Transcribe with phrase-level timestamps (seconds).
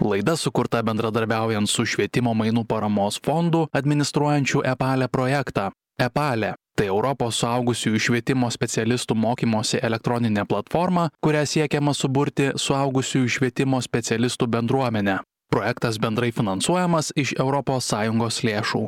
[0.00, 5.66] Laida sukurta bendradarbiaujant su švietimo mainų paramos fondu administruojančiu EPALE projektą.
[6.00, 14.48] EPALE tai Europos suaugusiųjų švietimo specialistų mokymosi elektroninė platforma, kuria siekiama suburti suaugusiųjų švietimo specialistų
[14.56, 15.18] bendruomenę.
[15.52, 18.82] Projektas bendrai finansuojamas iš ES lėšų.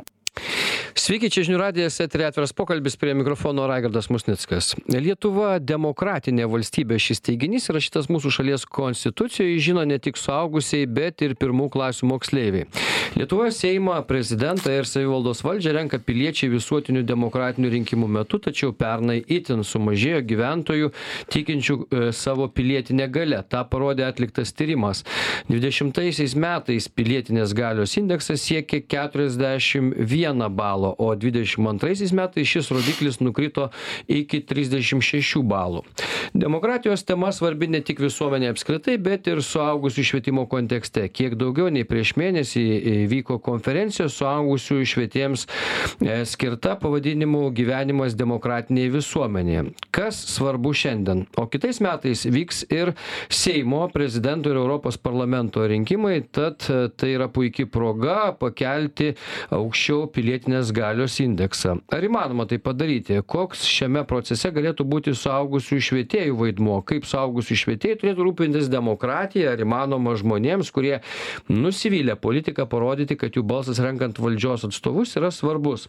[0.93, 4.71] Sveiki, čia žinių radijas, eterė atviras pokalbis prie mikrofono Raigardas Musnickas.
[4.87, 11.33] Lietuva demokratinė valstybė šis teiginys įrašytas mūsų šalies konstitucijoje, žino ne tik suaugusiai, bet ir
[11.39, 12.67] pirmų klasių moksleiviai.
[13.17, 19.61] Lietuvoje Seimą, prezidentą ir savivaldos valdžią renka piliečiai visuotinių demokratinių rinkimų metu, tačiau pernai itin
[19.65, 20.89] sumažėjo gyventojų
[21.33, 23.43] tikinčių e, savo pilietinę galę.
[23.49, 25.03] Ta parodė atliktas tyrimas.
[25.51, 29.93] 20 metais pilietinės galios indeksas siekė 41
[30.23, 33.69] balą balo o dvidešim antraisiais metais šis rodiklis nukrito
[34.07, 35.83] iki trisdešim šešių balų.
[36.33, 41.05] Demokratijos tema svarbi ne tik visuomenei apskritai bet ir suaugusiųjų švietimo kontekste.
[41.09, 42.63] Kiek daugiau nei prieš mėnesį
[43.11, 49.65] vyko konferencija suaugusiųjų švietėjams e, skirta pavadinimu gyvenimas demokratinėje visuomenėje.
[49.93, 51.25] Kas svarbu šiandien?
[51.37, 52.93] O kitais metais vyks ir
[53.29, 59.13] seimo prezidento ir europos parlamento rinkimai tad e, tai yra puiki proga pakelti
[59.53, 61.77] aukščiau pilietinės galios indeksą.
[61.93, 63.19] Ar įmanoma tai padaryti?
[63.27, 66.79] Koks šiame procese galėtų būti suaugusiųjų švietėjų vaidmuo?
[66.87, 69.53] Kaip suaugusiųjų švietėjai turėtų rūpintis demokratija?
[69.53, 70.99] Ar įmanoma žmonėms kurie
[71.49, 75.87] nusivylę politika parodyti kad jų balsas renkant valdžios atstovus yra svarbus?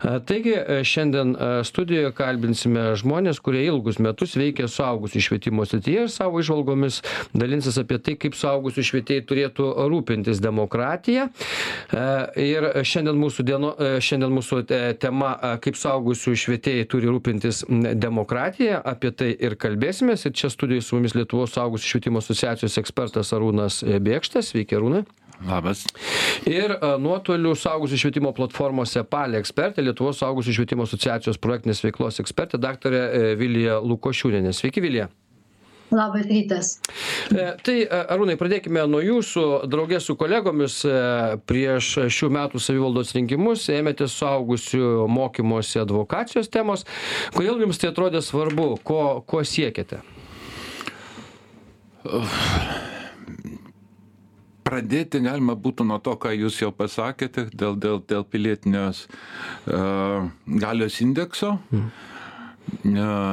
[0.00, 7.00] Taigi šiandien studijoje kalbinsime žmones kurie ilgus metus veikia suaugusiųjų švietimo srityje ir savo įžvalgomis
[7.36, 11.28] dalinsis apie tai kaip suaugusiųjų švietėjai turėtų rūpintis demokratija.
[12.40, 17.64] Ir šiandien mūsų dieno šiandien šiandien mūsų tema kaip suaugusiųjų švietėjai turi rūpintis
[18.00, 23.32] demokratija apie tai ir kalbėsimės ir čia studijoj su mumis lietuvos suaugusiųjų švietimo asociacijos ekspertas
[23.32, 25.04] arūnas bėkšta sveiki arūnai
[25.40, 25.86] Labas.
[26.44, 33.32] Ir nuotoliu suaugusių švietimo platformos EPALE ekspertė, Lietuvos suaugusių švietimo asociacijos projektinės veiklos ekspertė, daktarė
[33.40, 34.52] Vilija Lukošiūnė.
[34.52, 35.08] Sveiki, Vilija.
[35.90, 36.78] Labas rytas.
[37.34, 39.44] E, tai e, Arūnai, pradėkime nuo jūsų.
[39.70, 40.92] Draugė su kolegomis e,
[41.50, 46.86] prieš šių metų savivaldos rinkimus ėmėtės suaugusių mokymosi advokacijos temos.
[47.34, 48.76] Kodėl jums tai atrodė svarbu?
[48.86, 49.98] Ko, ko siekėte?
[54.70, 59.02] Pradėti galima būtų nuo to, ką jūs jau pasakėte dėl, dėl, dėl pilietinės
[59.66, 61.56] uh, galios indekso.
[61.74, 62.09] Mm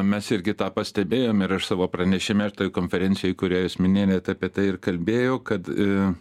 [0.07, 4.49] mes irgi tą pastebėjom ir aš savo pranešime ir toj konferencijoj, kurią jūs minėjote apie
[4.53, 6.13] tai ir kalbėjau, kad e,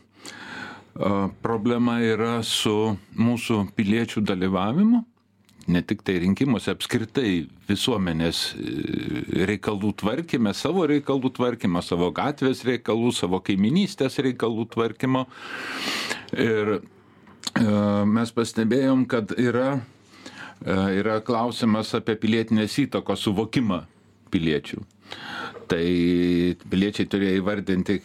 [1.44, 5.02] problema yra su mūsų piliečių dalyvavimu,
[5.66, 13.12] ne tik tai rinkimuose, apskritai visuomenės e, reikalų tvarkime, savo reikalų tvarkymo, savo gatvės reikalų,
[13.16, 15.26] savo kaiminystės reikalų tvarkymo.
[16.36, 16.80] Ir e,
[18.06, 19.80] mes pastebėjom, kad yra
[20.64, 23.82] yra klausimas apie pilietinės įtakos suvokimą
[24.32, 24.82] piliečių
[25.70, 27.98] tai piliečiai turėjo įvardinti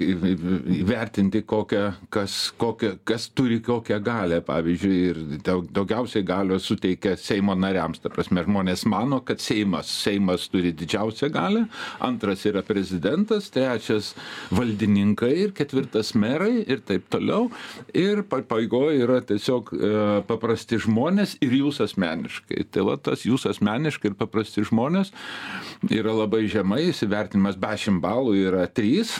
[0.81, 1.83] įvertinti kokią
[2.13, 8.01] kas kokią kas turi kokią galią pavyzdžiui ir daug daugiausiai galios suteikia seimo nariams.
[8.01, 11.65] Ta prasme žmonės mano kad seimas seimas turi didžiausią galią
[12.03, 14.13] antras yra prezidentas trečias
[14.51, 17.49] valdininkai ir ketvirtas merai ir taip toliau.
[17.97, 19.91] Ir pabaigoj yra tiesiog e,
[20.27, 22.65] paprasti žmonės ir jūs asmeniškai.
[22.71, 25.13] Tai va tas jūs asmeniškai ir paprasti žmonės
[25.89, 29.15] yra labai žemai įsivertinimas be 10 balų yra 3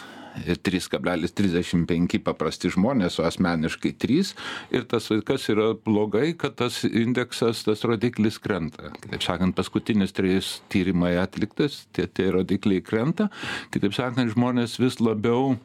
[0.48, 4.34] ir 3,35 paprasti žmonės, o asmeniškai 3.
[4.76, 8.94] Ir tas kas yra blogai, kad tas indeksas, tas rodiklis krenta.
[9.02, 13.30] Kitaip sakant, paskutinis trys tyrimai atliktas, tie, tie rodikliai krenta.
[13.74, 15.58] Kitaip sakant, žmonės vis labiau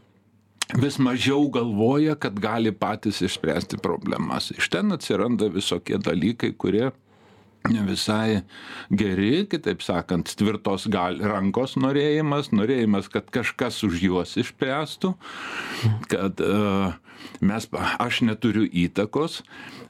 [0.82, 4.50] vis mažiau galvoja, kad gali patys išspręsti problemas.
[4.56, 6.90] Iš ten atsiranda visokie dalykai, kurie
[7.70, 8.42] ne visai
[8.90, 15.14] geri, kitaip sakant, tvirtos gal, rankos norėjimas, norėjimas, kad kažkas už juos išspręstų,
[16.12, 16.96] kad uh,
[17.40, 17.68] mes,
[18.02, 19.42] aš neturiu įtakos,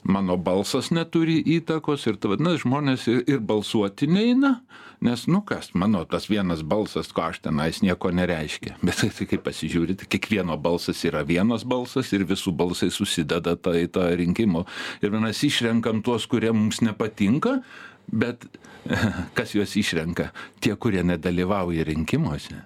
[0.07, 4.61] mano balsas neturi įtakos ir vadinasi, žmonės ir, ir balsuoti neina,
[5.05, 8.77] nes, nu kas, mano tas vienas balsas, ko aš tenais nieko nereiškia.
[8.87, 13.89] Bet tai, tai kaip pasižiūrite, kiekvieno balsas yra vienas balsas ir visų balsai susideda į
[13.93, 14.67] tą rinkimų.
[15.05, 17.59] Ir mes išrenkam tuos, kurie mums nepatinka,
[18.07, 18.49] bet
[19.37, 20.31] kas juos išrenka?
[20.61, 22.65] Tie, kurie nedalyvauja rinkimuose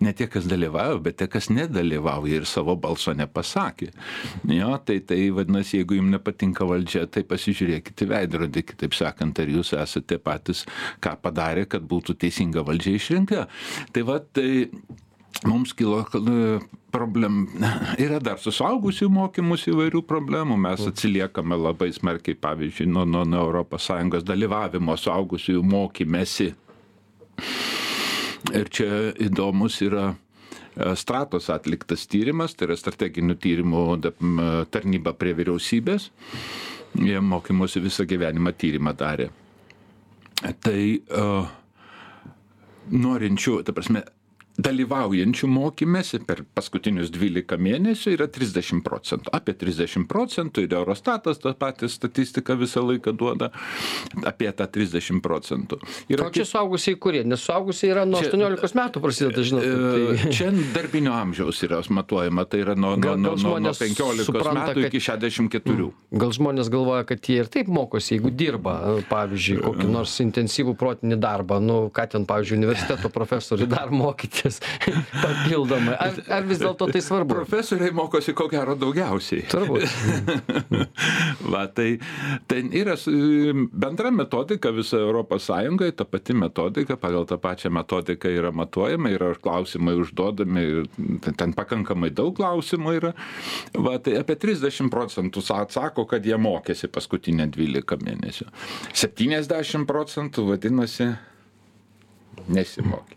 [0.00, 3.90] ne tie kas dalyvavo bet tie kas nedalyvauja ir savo balso nepasakė.
[4.52, 9.50] Jo tai tai vadinasi jeigu jum nepatinka valdžia tai pasižiūrėkit į veidrodį kitaip sakant ar
[9.52, 10.66] jūs esate patys
[11.04, 13.48] ką padarę kad būtų teisinga valdžia išrinkta
[13.92, 14.68] tai va tai
[15.44, 16.58] mums kilo e,
[16.90, 17.46] problem
[18.00, 20.56] yra dar su suaugusiųjų mokymus įvairių problemų.
[20.60, 26.52] Mes atsiliekame labai smarkiai pavyzdžiui nuo nuo nuo sąjungos dalyvavimo suaugusiųjų mokymesi
[28.60, 28.90] ir čia
[29.26, 30.16] įdomus yra e,
[30.98, 33.84] stratos atliktas tyrimas tai yra strateginių tyrimų
[34.72, 36.10] tarnyba prie vyriausybės.
[36.96, 39.28] Jie mokymosi visą gyvenimą tyrimą darė.
[40.62, 40.80] Tai
[41.16, 41.48] uh,
[42.92, 44.02] norinčių ta prasme
[44.58, 51.52] dalyvaujančių mokymesi per paskutinius dvylika mėnesių yra trisdešim procentų apie trisdešim procentų ir eurostatas tą
[51.58, 53.50] patį statistiką visą laiką duoda
[54.26, 55.80] apie tą trisdešim procentų.
[56.16, 57.22] O čia suaugusieji kurie?
[57.28, 62.46] Nes suaugusieji yra nuo aštuoniolikos metų prasideda žinot e, tai čia darbinio amžiaus yra matuojama
[62.48, 65.90] tai yra nuo nuo nuo nuo penkiolikos metų iki šešiasdešim keturių.
[66.16, 68.76] Gal žmonės galvoja kad jie ir taip mokosi jeigu dirba
[69.10, 73.92] pavyzdžiui kokį nors intensyvų protinį darbą nu ką ten pavyzdžiui universiteto profesoriui dar
[74.46, 74.60] mokytis
[75.22, 79.86] papildomai ar ar vis dėlto tai svarbu profesoriai mokosi ko gero daugiausiai turbūt
[81.52, 81.98] Va, tai
[82.50, 83.10] ten yra s-
[83.72, 89.28] bendra metodika visoje Europos Sąjungoje, ta pati metodika, pagal tą pačią metodiką yra matuojama, yra
[89.42, 90.64] klausimai užduodami,
[91.38, 93.12] ten- pakankamai daug klausimų yra.
[93.76, 98.48] Va, tai apie 30 procentų sa- atsako, kad jie mokėsi paskutinę 12 mėnesių.
[98.92, 101.12] 70 procentų vadinasi
[102.48, 103.15] nesimokė.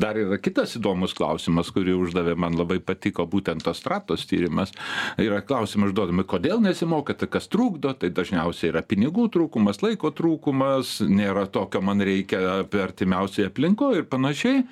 [0.00, 4.72] Dar yra kitas įdomus klausimas, kurį uždavė, man labai patiko būtent tos stratos tyrimas.
[5.20, 11.44] Yra klausimai užduodami, kodėl nesimokate, kas trukdo, tai dažniausiai yra pinigų trūkumas, laiko trūkumas, nėra
[11.52, 14.64] tokio man reikia apie artimiausiai aplinko ir panašiai.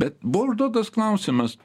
[0.00, 1.58] Bet buvo užduotas klausimas,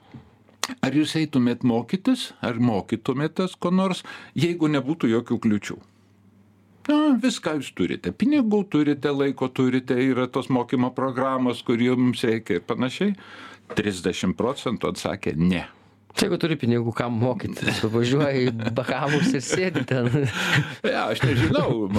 [0.83, 4.03] ar jūs eitumėt mokytis, ar mokytumėtės ko nors,
[4.35, 5.79] jeigu nebūtų jokių kliučių.
[6.85, 8.13] Na, viską jūs turite.
[8.13, 13.15] Pinigų turite, laiko turite, yra tos mokymo programos, kur jums reikia ir panašiai.
[13.73, 15.63] 30 procentų atsakė ne.
[16.15, 20.07] Tai jeigu turi pinigų kam mokytis važiuoji į bahamus ir sėdi ten
[20.85, 21.89] Ja, aš nežinau,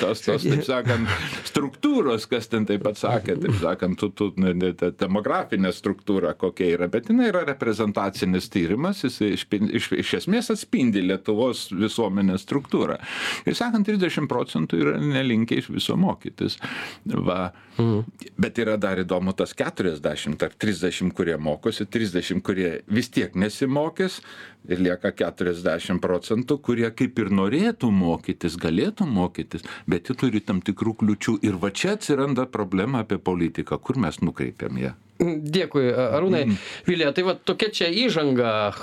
[0.00, 1.10] tos, tos, taip sakant,
[1.48, 6.32] struktūros, kas ten taip pat sakė, taip sakant, tu, tu, ne, ne, ta demografinė struktūra
[6.38, 12.46] kokia yra, bet jinai yra reprezentacinis tyrimas, jis iš, iš, iš esmės atspindi Lietuvos visuomenės
[12.46, 12.98] struktūrą.
[13.46, 16.58] Ir sakant, 30 procentų yra nelinkę iš viso mokytis.
[17.04, 17.50] Va.
[18.40, 24.20] Bet yra dar įdomu tas 40 ar 30, kurie mokosi, 30, kurie vis tiek nesimokys
[24.68, 30.60] ir lieka 40 procentų, kurie kaip ir norėtų mokytis, galėtų mokytis, bet jie turi tam
[30.60, 31.38] tikrų kliučių.
[31.42, 34.94] Ir va čia atsiranda problema apie politiką, kur mes nukreipiam ją.
[35.16, 36.42] Dėkui, Arūnai.
[36.84, 38.74] Vilija, tai va tokia čia įžanga,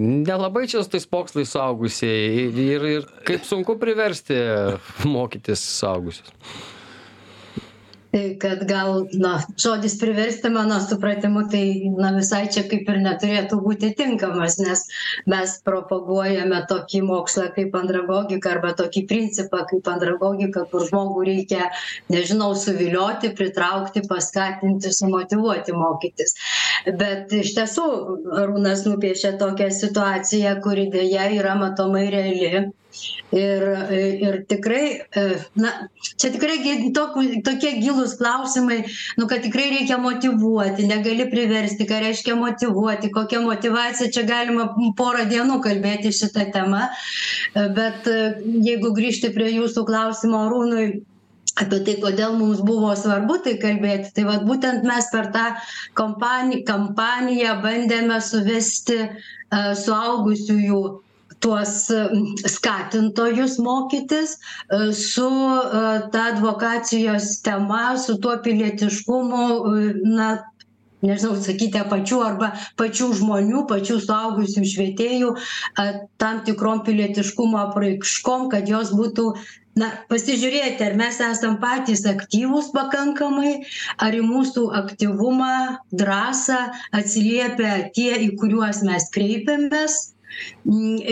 [0.00, 4.40] nelabai čia su tais pokslais saugusiai ir, ir kaip sunku priversti
[5.04, 6.32] mokytis saugusius.
[8.16, 13.58] Tai kad gal, na, žodis priversti mano supratimu, tai, na, visai čia kaip ir neturėtų
[13.60, 14.86] būti tinkamas, nes
[15.28, 21.68] mes propaguojame tokį mokslą kaip andragogika arba tokį principą kaip andragogika, kur žmogų reikia,
[22.14, 26.32] nežinau, suvilioti, pritraukti, paskatinti, sumotivuoti mokytis.
[27.04, 27.86] Bet iš tiesų,
[28.46, 32.64] Arūnas nupiešė tokią situaciją, kuri dėja yra matomai reali.
[33.34, 33.62] Ir,
[33.92, 34.84] ir tikrai,
[35.58, 35.72] na,
[36.14, 36.60] čia tikrai
[36.94, 38.84] tok, tokie gilūs klausimai,
[39.18, 45.26] nu, kad tikrai reikia motivuoti, negali priversti, ką reiškia motivuoti, kokia motivacija, čia galima porą
[45.28, 46.86] dienų kalbėti šitą temą,
[47.76, 50.86] bet jeigu grįžti prie jūsų klausimo Rūnui,
[51.56, 55.46] apie tai, kodėl mums buvo svarbu tai kalbėti, tai vad būtent mes per tą
[55.98, 60.80] kampaniją, kampaniją bandėme suvesti uh, suaugusiųjų
[61.44, 61.86] tuos
[62.48, 64.36] skatintojus mokytis
[64.96, 65.30] su
[66.12, 69.42] ta advokacijos tema, su tuo pilietiškumu,
[70.16, 70.30] na,
[71.04, 75.36] nežinau, sakyti, pačių arba pačių žmonių, pačių suaugusių švietėjų,
[76.22, 79.30] tam tikrom pilietiškumo apraiškom, kad jos būtų
[79.76, 83.58] na pasižiūrėti ar mes esam patys aktyvūs pakankamai
[84.00, 85.52] ar į mūsų aktyvumą
[85.92, 86.60] drąsą
[86.96, 89.98] atsiliepia tie į kuriuos mes kreipiamės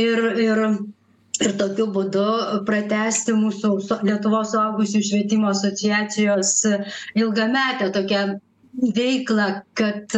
[0.04, 0.60] ir ir
[1.44, 2.22] ir tokiu būdu
[2.70, 3.70] pratęsti mūsų
[4.08, 6.50] lietuvos suaugusiųjų švietimo asociacijos
[7.22, 8.20] ilgametę tokią
[8.98, 9.46] veiklą
[9.80, 10.14] kad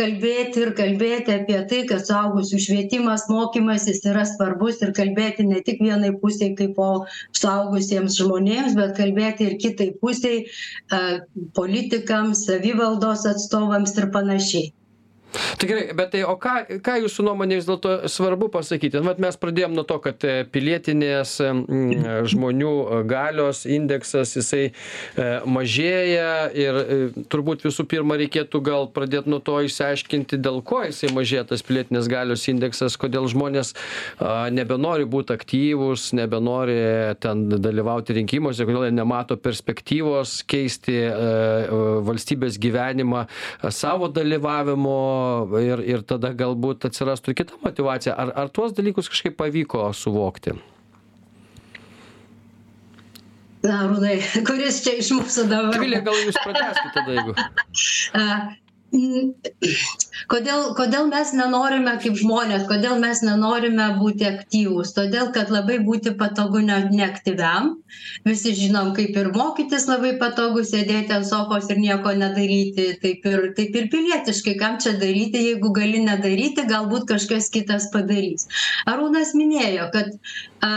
[0.00, 5.80] kalbėti ir kalbėti apie tai kad suaugusiųjų švietimas mokymasis yra svarbus ir kalbėti ne tik
[5.86, 6.90] vienai pusei kaip o
[7.40, 10.36] suaugusiems žmonėms bet kalbėti ir kitai pusei
[11.60, 14.72] politikams savivaldos atstovams ir panašiai
[15.32, 16.54] Tai gerai, bet tai o ką,
[16.84, 19.00] ką jūsų nuomonė vis dėlto svarbu pasakyti?
[19.04, 21.36] Vat mes pradėjom nuo to, kad e, pilietinės
[22.30, 26.78] žmonių e, galios indeksas jisai e, mažėja ir
[27.32, 32.08] turbūt visų pirma reikėtų gal pradėti nuo to išsiaiškinti, dėl ko jisai mažėja tas pilietinės
[32.12, 33.74] galios indeksas, kodėl žmonės
[34.54, 36.76] nebenori būti aktyvūs, nebenori
[37.22, 40.98] ten dalyvauti rinkimuose, kodėl jie nemato perspektyvos keisti
[42.06, 43.26] valstybės gyvenimą
[43.74, 44.96] savo dalyvavimo
[45.62, 50.56] ir ir tada galbūt atsirastų ir kita motyvacija ar ar tuos dalykus kažkaip pavyko suvokti
[53.66, 55.80] Arūnai, kuris čia iš mūsų dabar?
[55.82, 57.34] Vilija, gal jūs prateskite tada, jeigu.
[60.30, 64.92] Kodėl, kodėl mes nenorime kaip žmonės, kodėl mes nenorime būti aktyvūs?
[64.96, 67.74] Todėl, kad labai būti patogu ne, neaktyviam.
[68.26, 72.88] Visi žinom, kaip ir mokytis labai patogu sėdėti ant sofos ir nieko nedaryti.
[73.02, 78.48] Taip ir, taip ir pilietiškai, kam čia daryti, jeigu gali nedaryti, galbūt kažkas kitas padarys.
[78.90, 80.14] Arūnas minėjo, kad
[80.64, 80.72] a,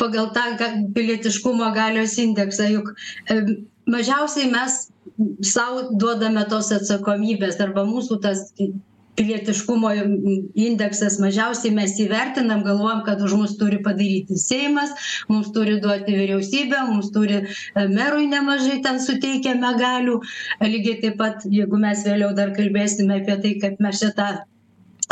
[0.00, 0.46] pagal tą
[0.94, 3.42] pilietiškumo galios indeksą juk a,
[3.88, 4.86] mažiausiai mes
[5.54, 8.44] sau duodame tos atsakomybės arba mūsų tas
[9.18, 9.90] pilietiškumo
[10.66, 14.92] indeksas mažiausiai mes įvertinam galvojam kad už mus turi padaryti seimas
[15.30, 17.48] mums turi duoti vyriausybė mums turi e,
[17.96, 20.20] merui nemažai ten suteikiame galių.
[20.62, 24.30] Lygiai taip pat jeigu mes vėliau dar kalbėsime apie tai kad mes čia tą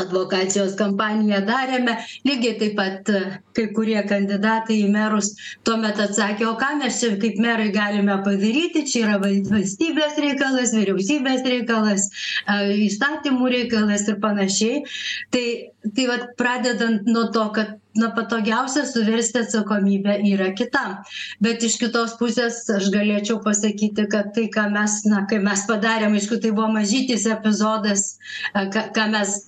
[0.00, 1.96] advokacijos kampaniją darėme.
[2.28, 3.22] Lygiai taip pat e,
[3.56, 5.32] kai kurie kandidatai į merus
[5.66, 8.84] tuomet atsakė o ką mes čia kaip merai galime padaryti?
[8.90, 12.10] Čia yra val valstybės reikalas vyriausybės reikalas
[12.46, 14.84] a įstatymų reikalas ir panašiai.
[15.32, 15.46] Tai
[15.94, 20.98] tai vat pradedant nuo to kad na patogiausia suversti atsakomybę yra kitam.
[21.40, 26.16] Bet iš kitos pusės aš galėčiau pasakyti kad tai ką mes na kai mes padarėm
[26.18, 28.16] aišku tai buvo mažytis epizodas
[28.52, 29.38] a ką ką mes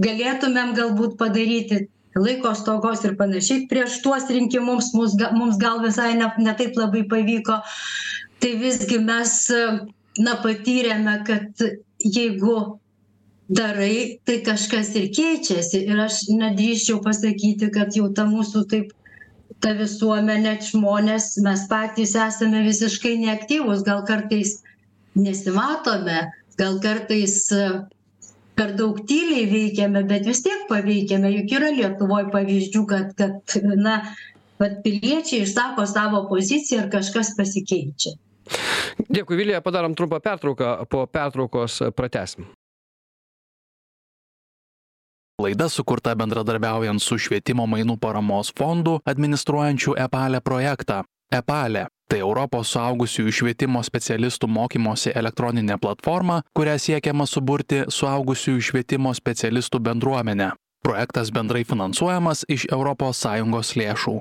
[0.00, 3.66] galėtumėm galbūt padaryti laiko stokos ir panašiai.
[3.70, 7.60] Prieš tuos rinkimus mus ga mums gal visai ne ne taip labai pavyko.
[8.40, 9.34] Tai visgi mes
[10.18, 11.66] na patyrėme kad
[11.98, 12.56] jeigu
[13.52, 15.84] darai tai kažkas ir keičiasi.
[15.88, 18.92] Ir aš nedrįsčiau pasakyti kad jau ta mūsų taip
[19.62, 23.84] ta visuomenė žmonės mes patys esame visiškai neaktyvūs.
[23.86, 24.60] Gal kartais
[25.14, 27.46] nesimatome gal kartais
[28.58, 31.30] per daug tyliai veikiame bet vis tiek paveikiame.
[31.38, 34.00] Juk yra lietuvoj pavyzdžių kad kad na
[34.60, 38.16] vat piliečiai išsako savo poziciją ir kažkas pasikeičia.
[39.12, 42.50] Dėkui vilija padarom trumpą pertrauką po pertraukos pratęsim.
[45.42, 51.00] Laida sukurta bendradarbiaujant su švietimo mainų paramos fondu administruojančiu EPALE projektą.
[51.32, 59.80] EPALE tai europos suaugusiųjų švietimo specialistų mokymosi elektroninė platforma kuria siekiama suburti suaugusiųjų švietimo specialistų
[59.88, 60.50] bendruomenę
[60.82, 62.66] projektas bendrai finansuojamas iš
[63.22, 64.18] sąjungos lėšų.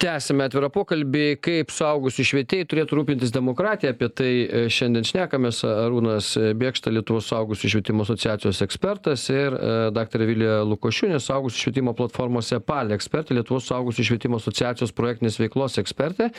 [0.00, 1.24] Tęsiame atvirą pokalbį.
[1.44, 3.94] Kaip suaugusiųjų švietėjai turėtų rūpintis demokratija?
[3.94, 5.62] Apie tai e, šiandien šnekamės.
[5.64, 12.50] Arūnas bėkšta lietuvos suaugusiųjų švietimo asociacijos ekspertas ir e, daktarė vilija lukošiūnė suaugusiųjų švietimo platformos
[12.56, 16.30] epale ekspertė lietuvos suaugusiųjų švietimo asociacijos projektinės veiklos ekspertė.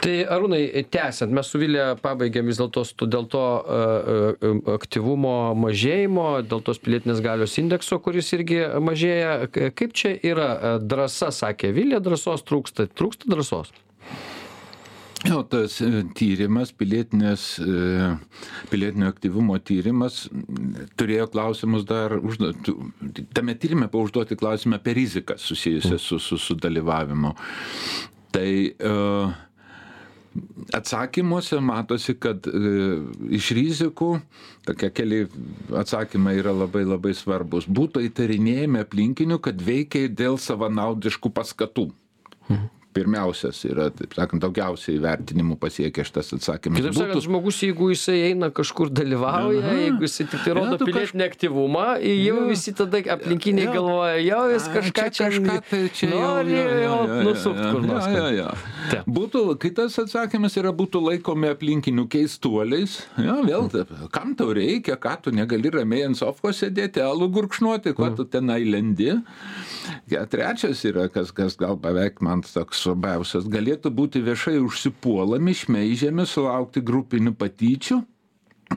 [0.00, 0.62] Tai arūnai
[0.94, 7.24] tęsiant mes su vilija pabaigėm vis dėlto dėl to e, aktyvumo mažėjimo dėl tos pilietinės
[7.24, 8.53] galios indekso kuris irgi
[8.84, 13.72] mažėja kaip čia yra drąsa sakė vilija drąsos trūksta trūksta drąsos
[15.24, 16.72] Jo, tas e, tyrimas,
[17.58, 18.08] e,
[18.68, 20.26] pilietinio aktyvumo tyrimas
[21.00, 22.74] turėjo klausimus dar užduoti,
[23.32, 27.32] tame tyrime buvo užduoti klausimą apie riziką susijusią su, su, su dalyvavimu.
[28.34, 29.32] Tai uh,
[30.74, 34.10] atsakymuose matosi, kad uh, iš rizikų,
[34.68, 35.24] tokie keli
[35.76, 41.90] atsakymai yra labai labai svarbus, būtų įtarinėjami aplinkinių, kad veikia dėl savanaudiškų paskatų.
[42.48, 46.80] Mhm pirmiausias yra, taip sakant, daugiausiai vertinimų pasiekia šitas atsakymas.
[46.80, 51.86] Kitaip sakant, žmogus, jeigu jisai eina kažkur dalyvauja, jeigu jisai tik tai rodo pilietinį aktyvumą,
[52.04, 52.46] jau ja.
[52.50, 53.74] visi tada aplinkiniai ja.
[53.74, 55.30] galvoja, jau jis kažką čia,
[56.12, 58.08] nori, jau, nusukti kur nors.
[58.34, 59.02] Ja.
[59.08, 63.00] Būtų, kitas atsakymas yra būtų laikomi aplinkinių keistuoliais.
[63.20, 63.68] Ja, vėl,
[64.14, 68.62] kam tau reikia, ką tu negali ramiai ant sofos sėdėti, alų gurkšnuoti, ko tu tenai
[68.68, 69.10] lendi.
[70.12, 76.26] Ja, trečias yra, kas, kas gal beveik man toks svarbiausias galėtų būti viešai užsipuolami šmeižiami
[76.28, 78.02] sulaukti grupinių patyčių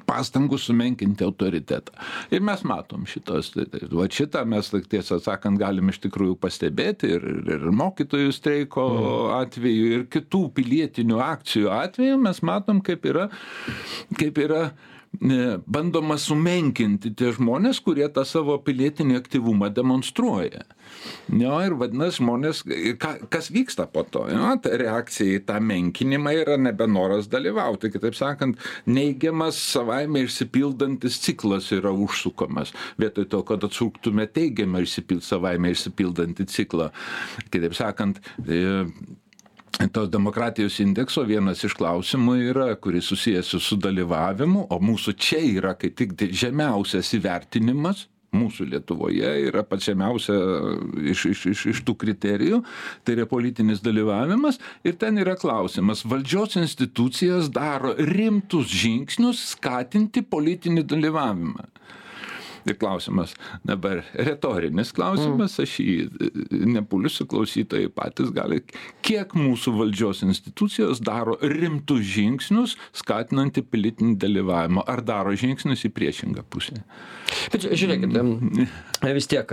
[0.08, 1.94] pastangų sumenkinti autoritetą.
[2.34, 7.10] Ir mes matom šitos, tai, tai, va šitą mes, tiesą sakant, galim iš tikrųjų pastebėti
[7.16, 9.32] ir, ir mokytojų streiko mm.
[9.40, 13.30] atveju, ir kitų pilietinių akcijų atveju mes matom, kaip yra,
[14.20, 14.97] kaip yra e,
[15.68, 20.64] bandoma sumenkinti tie žmonės, kurie tą savo pilietinį aktyvumą demonstruoja.
[21.28, 22.62] Jo, ir vadinasi, žmonės,
[23.02, 24.24] ka, kas vyksta po to?
[24.32, 27.92] Jo, ta reakcija į tą menkinimą yra nebenoras dalyvauti.
[27.94, 32.74] Kitaip sakant, neigiamas savaime išsipildantis ciklas yra užsukamas.
[33.02, 36.92] Vietoj to, kad atsuktume teigiamą išsipild, savaime išsipildantį ciklą.
[37.52, 38.86] Kitaip sakant, e,
[39.94, 45.74] tos demokratijos indekso vienas iš klausimų yra, kuris susijęs su dalyvavimu, o mūsų čia yra
[45.78, 48.08] kaip tik žemiausias įvertinimas.
[48.36, 50.36] Mūsų Lietuvoje yra pats žemiausia
[51.14, 52.60] iš, iš, iš, iš tų kriterijų,
[53.08, 54.60] tai yra politinis dalyvavimas.
[54.84, 61.70] Ir ten yra klausimas, valdžios institucijas daro rimtus žingsnius skatinti politinį dalyvavimą.
[62.68, 63.32] Ir klausimas,
[63.64, 65.96] dabar retorinis klausimas, aš jį
[66.68, 68.60] nepulsiu, klausytojai patys gali,
[69.06, 76.44] kiek mūsų valdžios institucijos daro rimtus žingsnius skatinantį politinį dalyvavimą, ar daro žingsnius į priešingą
[76.52, 76.82] pusę.
[77.54, 78.14] Bet žiūrėkit,
[79.16, 79.48] vis tiek,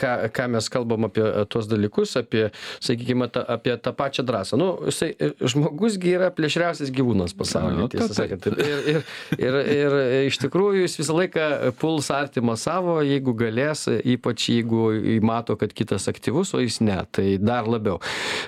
[0.00, 2.48] ką, ką mes kalbam apie tuos dalykus, apie,
[2.82, 4.58] sakykime, ta, apie tą pačią drąsą.
[4.58, 8.50] Nu, jisai, žmogusgi yra plėšriausias gyvūnas pasaulyje, tiesą sakant.
[8.50, 8.58] Ir,
[8.90, 9.00] ir,
[9.38, 9.96] ir, ir
[10.32, 11.48] iš tikrųjų jis visą laiką
[11.80, 14.88] puls artimą savo, jeigu galės, ypač jeigu
[15.26, 18.00] mato, kad kitas aktyvus, o jis ne, tai dar labiau.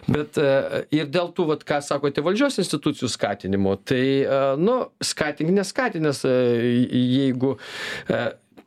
[0.09, 0.41] Bet
[0.95, 4.03] ir dėl tų, vat, ką sakote, valdžios institucijų skatinimo, tai,
[4.61, 7.57] nu, skatink neskatinęs, jeigu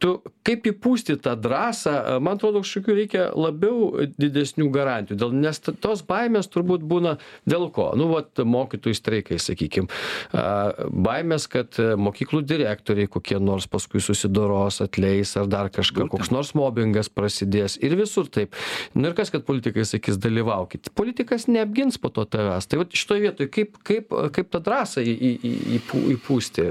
[0.01, 0.12] tu
[0.48, 1.93] kaip įpūsti tą drąsą
[2.24, 5.17] man atrodo kažkokių reikia labiau didesnių garantijų.
[5.22, 7.17] Dėl nes tos baimės turbūt būna
[7.50, 7.91] dėl ko?
[8.00, 9.89] Nu vat mokytojų streikai sakykim.
[10.34, 16.53] A baimės kad mokyklų direktoriai kokie nors paskui susidoros atleis ar dar kažką koks nors
[16.58, 18.58] mobingas prasidės ir visur taip.
[18.96, 20.91] Nu ir kas kad politikai sakys dalyvaukit?
[20.98, 22.70] Politikas neapgins po to tavęs.
[22.70, 26.67] Tai vat šitoj vietoj kaip kaip kaip tą drąsą į į į įpū įpūsti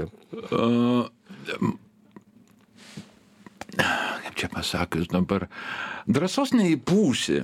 [3.77, 5.47] kaip čia pasakius dabar,
[6.07, 7.41] drąsos neįpūsi.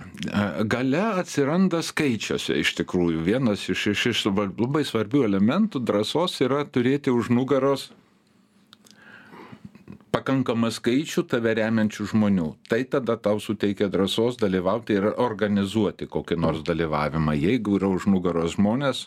[0.70, 3.24] Gale atsiranda skaičiuose iš tikrųjų.
[3.28, 7.90] Vienas iš, iš, iš labai svarbių elementų drąsos yra turėti už nugaros
[10.18, 12.48] pakankamą skaičių tave remiančių žmonių.
[12.70, 17.36] Tai tada tau suteikia drąsos dalyvauti ir organizuoti kokį nors dalyvavimą.
[17.38, 19.06] Jeigu yra už nugaros žmonės,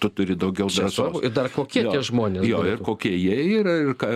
[0.00, 1.20] tu turi daugiau drąsos.
[1.24, 2.46] Ir dar kokie jo, tie žmonės?
[2.48, 4.10] Jo, ir kokie jie yra, ir ka,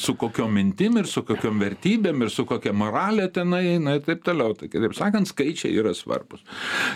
[0.00, 4.24] su kokiom mintim, ir su kokiom vertybėm, ir su kokia moralė tenai eina ir taip
[4.26, 4.54] toliau.
[4.58, 6.44] Tai kitaip sakant, skaičiai yra svarbus.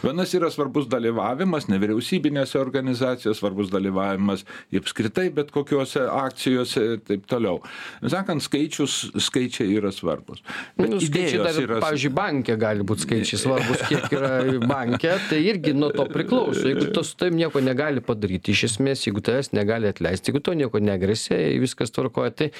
[0.04, 4.44] Vienas yra svarbus dalyvavimas nevyriausybinėse organizacijose, svarbus dalyvavimas
[4.84, 7.60] apskritai bet kokiuose akcijose ir taip toliau.
[8.02, 10.42] Sakant, sakant, skaičius, skaičiai yra svarbus.
[10.76, 11.78] Bet nu, skaičiai dar, yra...
[11.82, 14.32] pavyzdžiui, bankė gali būti skaičiai svarbus, kiek yra
[14.64, 16.64] bankė, tai irgi nuo to priklauso.
[16.66, 20.56] Jeigu tu su tavim nieko negali padaryti, iš esmės, jeigu tavęs negali atleisti, jeigu to
[20.58, 22.50] nieko negresė, viskas tvarkoja, tai,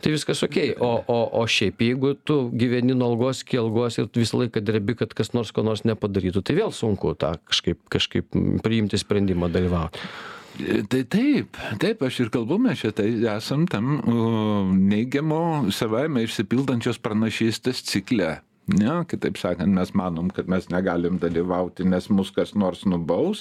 [0.00, 0.60] tai viskas ok.
[0.82, 4.96] O, o, o šiaip, jeigu tu gyveni nuo algos iki algos ir visą laiką drebi,
[4.98, 10.06] kad kas nors ko nors nepadarytų, tai vėl sunku tą kažkaip, kažkaip priimti sprendimą dalyvauti.
[10.52, 13.94] Tai taip, taip, aš ir kalbu, mes čia tai esam tam
[14.76, 18.34] neigiamo savaime išsipildančios pranašystės cikle.
[18.70, 23.40] Ne, kitaip sakant, mes manom, kad mes negalim dalyvauti, nes mus kas nors nubaus,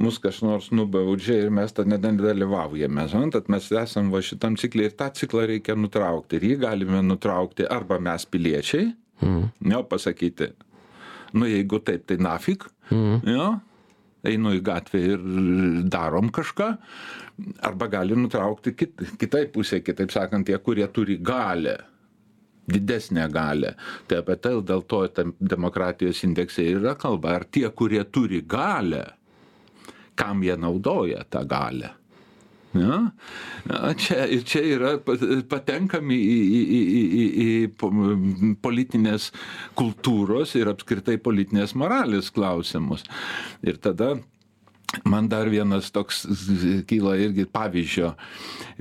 [0.00, 3.04] mus kas nors nubaudžia ir mes tada nedalyvaujame.
[3.34, 6.40] Tad mes esam va šitam ciklė ir tą ciklą reikia nutraukti.
[6.40, 8.88] Ir jį galime nutraukti arba mes piliečiai,
[9.20, 9.44] mm.
[9.68, 10.48] ne, pasakyti,
[11.36, 13.28] nu jeigu taip, tai nafik, mm.
[13.28, 13.50] jo,
[14.28, 15.26] einu į gatvę ir
[15.92, 16.70] darom kažką,
[17.68, 21.76] arba gali nutraukti kit, kitai pusė, kitaip sakant, tie, kurie turi galę
[22.66, 23.74] didesnę galę.
[24.08, 25.02] Tai apie tai dėl to
[25.38, 29.04] demokratijos indekse yra kalba, ar tie, kurie turi galę,
[30.18, 31.95] kam jie naudoja tą galę.
[32.80, 33.00] Ja?
[33.98, 34.92] Čia, čia yra,
[35.50, 39.32] patenkam į, į, į, į, į politinės
[39.78, 43.06] kultūros ir apskritai politinės moralės klausimus.
[43.66, 44.16] Ir tada
[45.04, 46.24] man dar vienas toks
[46.88, 48.12] kyla irgi pavyzdžio.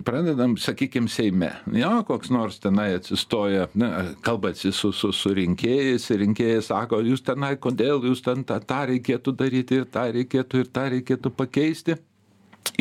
[0.05, 1.51] Pradedam, sakykime, Seime.
[1.73, 3.91] Jo, koks nors tenai atsistoja, na,
[4.25, 8.83] kalbasi su, su, su rinkėjais ir rinkėjai sako, jūs tenai, kodėl jūs ten tą, tą
[8.91, 11.97] reikėtų daryti ir tą reikėtų ir tą reikėtų pakeisti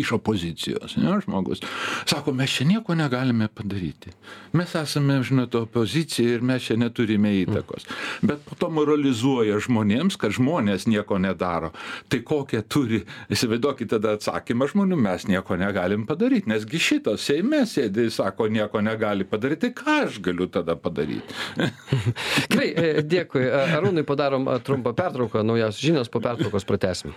[0.01, 1.63] iš opozicijos, ne, žmogus.
[2.07, 4.13] Sako, mes čia nieko negalime padaryti.
[4.53, 7.89] Mes esame, žinote, opozicija ir mes čia neturime įtakos.
[8.23, 11.73] Bet po to moralizuoja žmonėms, kad žmonės nieko nedaro.
[12.09, 16.51] Tai kokią turi, įsivaizduokite tada atsakymą žmonių, mes nieko negalim padaryti.
[16.51, 21.39] Nesgi šitas Seime sėdi, sako, nieko negali padaryti, tai ką aš galiu tada padaryti.
[22.53, 23.47] Gerai, e, dėkui.
[23.79, 27.15] Arūnai padarom trumpą pertrauką, naujausios žinios po pertraukos pratesim.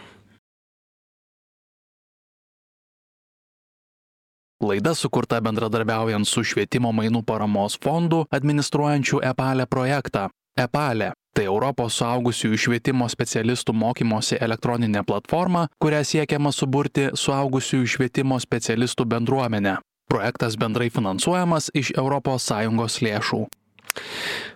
[4.68, 10.26] Laida sukurta bendradarbiaujant su švietimo mainų paramos fondu administruojančiu EPALE projektą.
[10.60, 19.06] EPALE tai Europos suaugusiųjų švietimo specialistų mokymosi elektroninė platforma, kuria siekiama suburti suaugusiųjų švietimo specialistų
[19.14, 19.78] bendruomenę.
[20.12, 23.42] Projektas bendrai finansuojamas iš ES lėšų.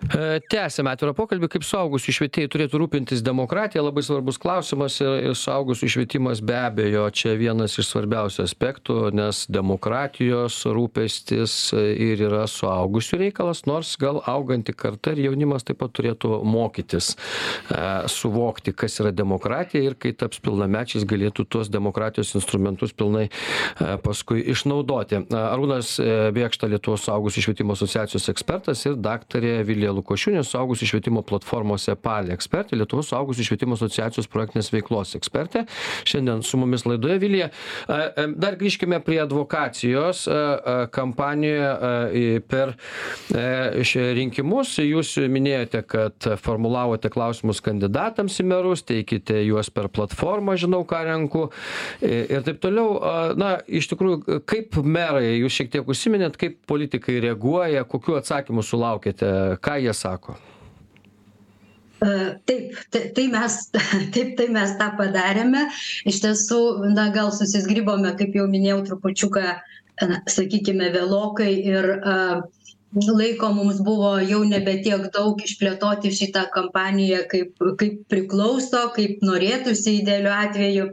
[0.02, 5.88] E, tęsiame atvirą pokalbį, kaip suaugusių švietėjai turėtų rūpintis demokratija, labai svarbus klausimas ir, suaugusių
[5.94, 13.62] švietimas be abejo čia vienas iš svarbiausių aspektų, nes demokratijos rūpestis ir yra suaugusių reikalas,
[13.70, 17.12] nors gal auganti karta ir jaunimas taip pat turėtų mokytis,
[17.70, 23.94] e, suvokti, kas yra demokratija ir kai taps pilnamečiais galėtų tuos demokratijos instrumentus pilnai e,
[24.02, 25.22] paskui išnaudoti.
[25.30, 25.94] Arūnas
[26.34, 32.78] Bėkšta Lietuvos suaugusių švietimo asociacijos ekspertas ir daktarė vilija lukošiūnė suaugusių švietimo platformos epale ekspertė
[32.78, 35.64] lietuvos suaugusių švietimo asociacijos projektinės veiklos ekspertė.
[36.08, 37.48] Šiandien su mumis laidoje vilija.
[37.88, 40.24] Dar grįžkime prie advokacijos
[40.94, 42.74] kampanijoje per
[44.18, 44.76] rinkimus.
[44.82, 51.46] Jūs minėjote kad formulavote klausimus kandidatams į merus teikite juos per platformą žinau ką renku.
[52.02, 52.98] Ir taip toliau.
[53.38, 59.32] Na iš tikrųjų kaip merai jūs šiek tiek užsiminėt kaip politikai reaguoja kokių atsakymų sulaukiate
[59.62, 60.36] ką jie sako?
[62.02, 62.08] E,
[62.48, 63.58] taip, tai mes,
[64.14, 65.68] taip, tai mes tą padarėme.
[66.08, 66.62] Iš tiesų,
[66.96, 69.54] na, gal susisgrybome, kaip jau minėjau, trupučiuką,
[70.32, 72.40] sakykime, vėlokai ir uh,
[72.94, 79.98] laiko mums buvo jau nebe tiek daug išplėtoti šitą kampaniją kaip kaip priklauso kaip norėtųsi
[80.02, 80.88] idealiu atveju.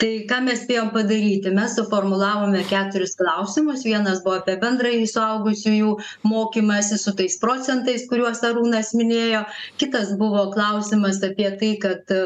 [0.00, 1.52] Tai ką mes spėjom padaryti?
[1.52, 3.84] Mes suformulavome keturis klausimus.
[3.84, 5.92] Vienas buvo apie bendrąjį suaugusiųjų
[6.24, 9.44] mokymąsi su tais procentais kuriuos arūnas minėjo.
[9.76, 12.16] Kitas buvo klausimas apie tai kad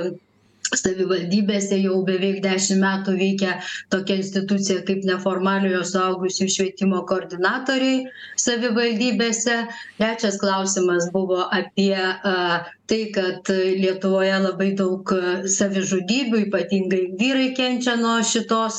[0.77, 3.59] savivaldybėse jau beveik dešim metų veikia
[3.93, 8.05] tokia institucija kaip neformaliojo suaugusiųjų švietimo koordinatoriai
[8.41, 9.61] savivaldybėse.
[9.99, 15.11] Trečias klausimas buvo apie a tai kad lietuvoje labai daug
[15.53, 18.79] savižudybių ypatingai vyrai kenčia nuo šitos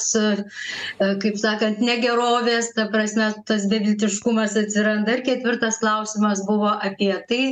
[0.98, 2.72] kaip sakant negerovės.
[2.78, 5.20] Ta prasme tas beviltiškumas atsiranda.
[5.20, 7.44] Ir ketvirtas klausimas buvo apie tai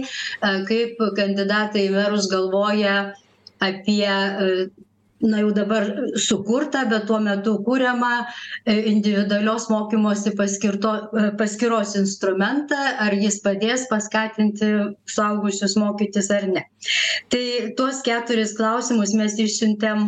[0.69, 2.97] kaip kandidatai į merus galvoja
[3.59, 4.67] apie e,
[5.21, 8.11] na jau dabar sukurtą bet tuo metu kuriamą
[8.65, 14.69] e, individualios mokymosi paskirto e, paskyros instrumentą ar jis padės paskatinti
[15.09, 16.63] suaugusius mokytis ar ne.
[17.33, 17.43] Tai
[17.79, 20.07] tuos keturis klausimus mes išsiuntėm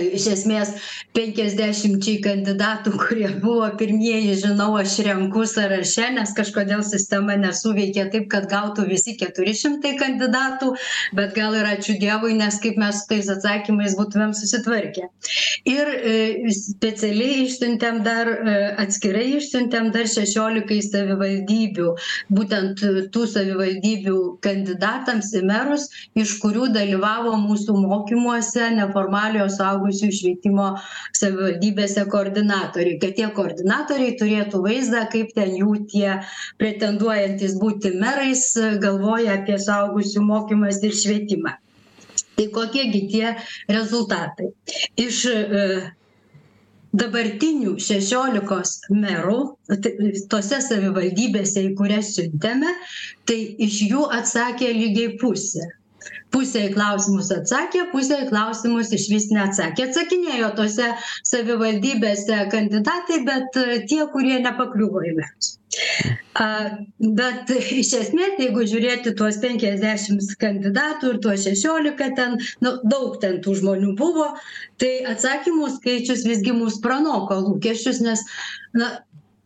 [0.00, 0.72] iš esmės
[1.16, 8.48] penkiasdešimčiai kandidatų kurie buvo pirmieji žinau aš renku sąraše nes kažkodėl sistema nesuveikė taip kad
[8.50, 10.72] gautų visi keturi šimtai kandidatų
[11.18, 15.08] bet gal ir ačiū dievui nes kaip mes su tais atsakymais būtumėm susitvarkę.
[15.68, 16.14] Ir e,
[16.56, 21.92] specialiai išsiuntėm dar e, atskirai išsiuntėm dar šešiolikai savivaldybių
[22.32, 30.66] būtent tų savivaldybių kandidatams į merus iš kurių dalyvavo mūsų mokymuose neformaliojo suaugusiųjų suaugusiųjų švietimo
[31.16, 36.20] savivaldybėse koordinatoriai kad tie koordinatoriai turėtų vaizdą kaip ten jų tie
[36.58, 38.44] pretenduojantys būti merais
[38.82, 41.56] galvoja apie suaugusių mokymąsi ir švietimą.
[42.36, 43.34] Tai kokie gi tie
[43.68, 44.52] rezultatai?
[44.96, 45.66] Iš e,
[46.96, 49.38] dabartinių šešiolikos merų
[50.32, 52.72] tose savivaldybėse į kurias siuntėme
[53.28, 55.68] tai iš jų atsakė lygiai pusė
[56.34, 59.88] pusė į klausimus atsakė pusė į klausimus išvis neatsakė.
[59.88, 60.92] Atsakinėjo tose
[61.32, 65.56] savivaldybėse kandidatai bet e, tie kurie nepakliuvo į merus
[66.40, 66.46] a
[66.98, 73.40] bet iš esmės jeigu žiūrėti tuos penkiasdešims kandidatų ir tuos šešiolika ten nu daug ten
[73.44, 74.30] tų žmonių buvo
[74.80, 78.24] tai atsakymų skaičius visgi mus pranoko lūkesčius nes
[78.76, 78.94] na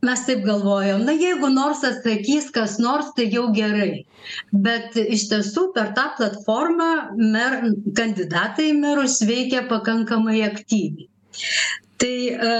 [0.04, 4.04] mes taip galvojom na jeigu nors atsakys kas nors tai jau gerai.
[4.52, 7.59] Bet iš tiesų per tą platformą mer
[7.96, 11.09] kandidatai į merus veikia pakankamai aktyviai.
[11.96, 12.56] Tai a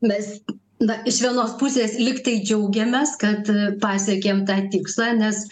[0.00, 0.32] mes
[0.80, 3.48] na iš vienos pusės lyg tai džiaugiamės kad
[3.82, 5.42] pasiekėm tą tikslą nes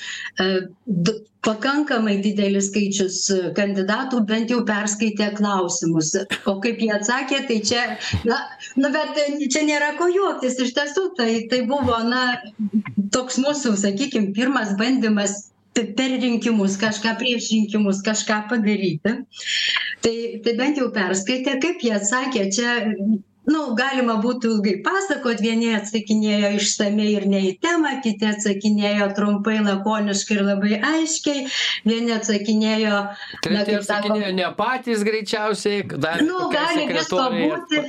[0.86, 1.14] du
[1.46, 3.18] pakankamai didelis skaičius
[3.56, 6.12] kandidatų bent jau perskaitė klausimus.
[6.50, 7.84] O kaip jie atsakė tai čia
[8.28, 8.40] na
[8.80, 9.20] nu bet
[9.52, 12.24] čia nėra ko juoktis iš tiesų tai tai buvo na
[13.14, 15.38] toks mūsų sakykim pirmas bandymas
[15.78, 19.14] per rinkimus kažką prieš rinkimus kažką padaryti.
[20.02, 22.74] Tai tai bent jau perskaitė kaip jie atsakė čia
[23.50, 29.58] nu galima būtų ilgai pasakot vieni atsakinėjo išsamiai ir ne į temą kiti atsakinėjo trumpai
[29.64, 31.46] lakoniškai ir labai aiškiai
[31.88, 33.02] vieni atsakinėjo
[33.48, 37.80] na kaip sako ne patys greičiausiai, dar Nu, gali visko būti.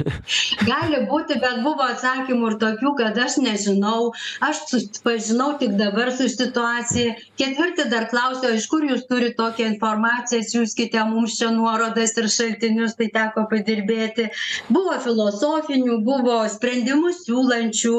[0.70, 4.10] gali būti, bet buvo atsakymų ir tokių, kad aš nežinau,
[4.44, 4.62] aš
[5.04, 7.16] pažinau tik dabar su situacija.
[7.40, 12.96] Ketvirti dar klausė, iš kur jūs turite tokią informaciją, siūskite mums čia nuorodas ir šaltinius,
[12.98, 14.28] tai teko padirbėti.
[14.68, 17.94] Buvo filosofinių, buvo sprendimus siūlančių,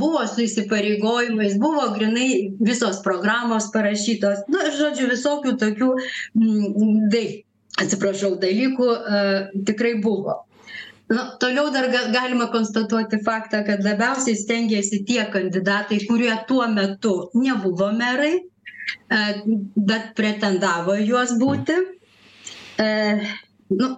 [0.00, 4.44] buvo su įsipareigojimais, buvo grinai visos programos parašytos.
[4.52, 5.90] Na, nu, žodžiu, visokių tokių,
[6.38, 7.24] mm, dai,
[7.82, 10.42] atsiprašau, dalykų uh, tikrai buvo.
[11.08, 17.14] Nu, toliau dar ga, galima konstatuoti faktą, kad labiausiai stengiasi tie kandidatai, kurie tuo metu
[17.38, 19.38] nebuvo merai, uh,
[19.76, 21.78] bet pretendavo juos būti.
[22.78, 23.24] Uh,
[23.72, 23.94] nu,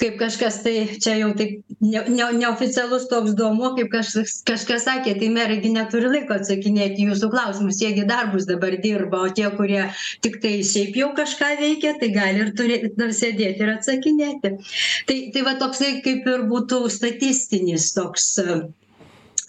[0.00, 5.14] kaip kažkas tai čia jau taip ne, ne, neoficialus toks duomo, kaip kažkas, kažkas sakė,
[5.20, 9.86] tai merai neturi laiko atsakinėti jūsų klausimus, jiegi darbus dabar dirba, o tie, kurie
[10.24, 14.54] tik tai šiaip jau kažką veikia, tai gali ir turi dar sėdėti ir atsakinėti.
[15.08, 18.32] Tai, tai va toksai kaip ir būtų statistinis toks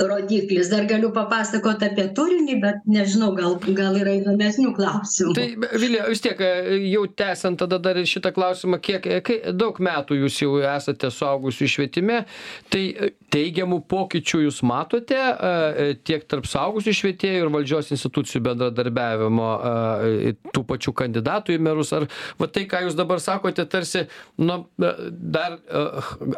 [0.02, 0.70] rodiklis.
[0.72, 5.36] Dar galiu papasakoti apie turinį, bet nežinau, gal, gal yra įdomesnių klausimų.
[5.38, 6.42] Tai, Vilija, vis tiek,
[6.92, 11.70] jau tęsiant tada dar ir šitą klausimą, kiek, kai, daug metų jūs jau esate suaugusių
[11.76, 12.24] švietime,
[12.74, 12.84] tai
[13.34, 15.20] teigiamų pokyčių jūs matote
[16.08, 19.50] tiek tarp suaugusių švietėjų ir valdžios institucijų bendradarbiavimo
[20.56, 22.08] tų pačių kandidatų į merus, ar
[22.40, 24.06] va tai, ką jūs dabar sakote, tarsi,
[24.40, 25.58] nu, dar,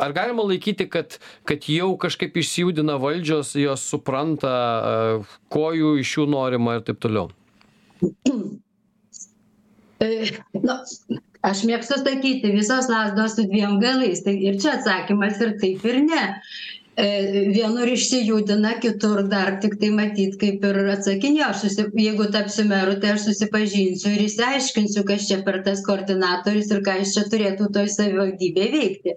[0.01, 6.17] ar galima laikyti, kad, kad jau kažkaip išsijudina valdžios jos, jos supranta, ko jų iš
[6.17, 7.29] jų norima ir taip toliau?
[9.97, 10.75] Nu,
[11.47, 14.23] aš mėgstu sakyti, visos lasdos su dviem galais.
[14.25, 16.25] Tai ir čia atsakymas ir taip ir ne.
[16.97, 23.11] Vienur išsijudina, kitur dar tik tai matyt, kaip ir atsakinėjo, susi, jeigu tapsiu meru, tai
[23.13, 27.91] aš susipažinsiu ir įsiaiškinsiu, kas čia per tas koordinatorius ir ką jis čia turėtų toj
[27.93, 29.13] savivaldybėje veikti.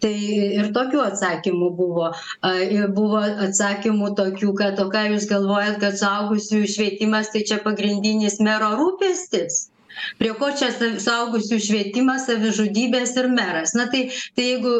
[0.00, 0.14] Tai
[0.62, 2.08] ir tokių atsakymų buvo.
[2.96, 8.72] Buvo atsakymų tokių, kad o ką jūs galvojat, kad suaugusių švietimas tai čia pagrindinis mero
[8.80, 9.66] rūpestis?
[10.16, 13.76] Prie ko čia suaugusių švietimas, savižudybės ir meras?
[13.76, 14.76] Na tai, tai jeigu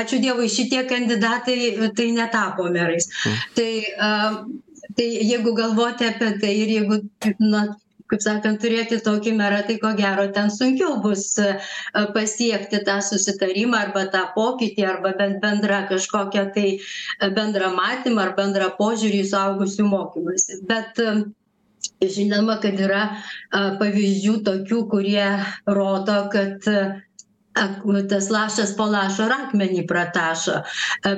[0.00, 1.56] ačiū Dievui, šitie kandidatai
[1.96, 3.08] tai netapo merais.
[3.24, 3.40] Mm.
[3.56, 3.70] Tai,
[4.98, 7.00] tai jeigu galvoti apie tai ir jeigu,
[7.40, 7.66] na,
[8.10, 11.26] kaip sakant, turėti tokį merą, tai ko gero ten sunkiau bus
[12.16, 16.66] pasiekti tą susitarimą arba tą pokytį arba bent bendrą kažkokią tai
[17.38, 20.60] bendrą matymą ar bendrą požiūrį į suaugusių mokymasi.
[20.68, 21.00] Bet
[22.04, 23.02] žinoma, kad yra
[23.80, 25.26] pavyzdžių tokių, kurie
[25.66, 26.68] rodo, kad
[28.10, 30.62] tas lašas po lašo rakmenį pratašo.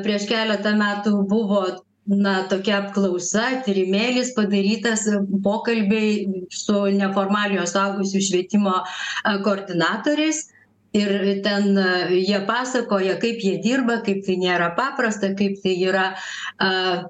[0.05, 1.62] Prieš keletą metų buvo
[2.07, 5.07] na, tokia apklausa, tyrimėlis padarytas
[5.42, 8.77] pokalbiai su neformaliojo saugusių švietimo
[9.46, 10.46] koordinatoriais.
[10.96, 11.11] Ir
[11.44, 11.75] ten
[12.14, 17.03] jie pasakoja, kaip jie dirba, kaip tai nėra paprasta, kaip tai yra uh,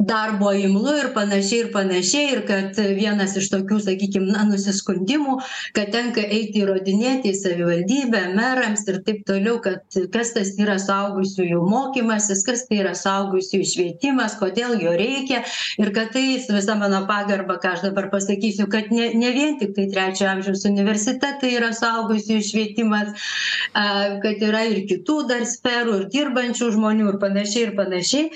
[0.00, 5.36] darbo imlu ir panašiai ir panašiai ir kad vienas iš tokių sakykim na nusiskundimų
[5.76, 11.60] kad tenka eiti įrodinėti į savivaldybę merams ir taip toliau kad kas tas yra suaugusiųjų
[11.68, 15.42] mokymasis kas tai yra suaugusiųjų švietimas kodėl jo reikia
[15.80, 19.58] ir kad tai su visa mano pagarba ką aš dabar pasakysiu kad ne ne vien
[19.60, 23.32] tiktai trečiojo amžiaus universitetai yra suaugusiųjų švietimas
[23.76, 23.86] a
[24.24, 28.30] kad yra ir kitų dar sferų ir dirbančių žmonių ir panašiai ir panašiai.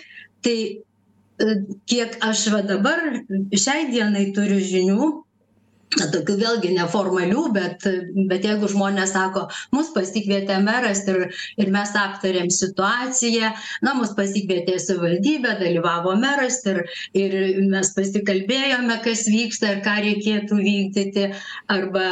[0.44, 0.59] Tai
[1.90, 3.01] kiek aš va dabar
[3.53, 5.12] šiai dienai turiu žinių,
[5.94, 7.85] tokių vėlgi neformalių, bet,
[8.31, 9.44] bet jeigu žmonės sako,
[9.75, 11.29] mus pasikvietė meras ir,
[11.61, 13.53] ir mes aptarėm situaciją,
[13.87, 17.38] na, mus pasikvietė savivaldybė, dalyvavo meras ir, ir
[17.70, 21.31] mes pasikalbėjome, kas vyksta ir ką reikėtų vykdyti,
[21.70, 22.09] arba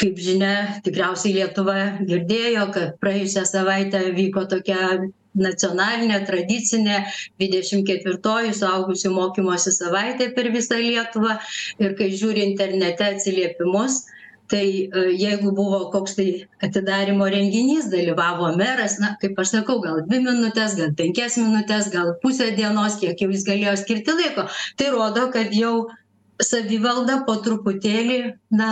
[0.00, 4.98] kaip žinia, tikriausiai Lietuva girdėjo, kad praėjusią savaitę vyko tokia
[5.36, 6.98] nacionalinė tradicinė
[7.38, 11.38] dvidešim ketvirtoji suaugusių mokymosi savaitė per visą lietuvą.
[11.82, 14.04] Ir kai žiūri internete atsiliepimus
[14.48, 16.26] tai jeigu buvo koks tai
[16.62, 22.14] atidarymo renginys dalyvavo meras na kaip aš sakau gal dvi minutes gal penkias minutes gal
[22.22, 24.46] pusę dienos kiek jau jis galėjo skirti laiko.
[24.78, 25.88] Tai rodo kad jau
[26.42, 28.20] savivalda po truputėlį
[28.60, 28.70] na